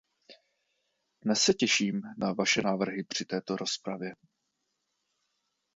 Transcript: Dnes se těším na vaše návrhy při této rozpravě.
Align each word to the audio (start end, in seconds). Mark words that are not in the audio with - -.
Dnes 1.23 1.39
se 1.41 1.53
těším 1.53 2.01
na 2.17 2.33
vaše 2.33 2.61
návrhy 2.61 3.03
při 3.03 3.25
této 3.25 3.55
rozpravě. 3.55 4.13